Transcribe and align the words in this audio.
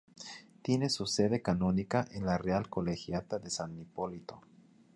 Tiene 0.63 0.89
su 0.89 1.05
sede 1.05 1.43
canónica 1.43 2.07
en 2.09 2.25
la 2.25 2.39
Real 2.39 2.67
Colegiata 2.69 3.37
de 3.37 3.51
San 3.51 3.77
Hipólito. 3.77 4.41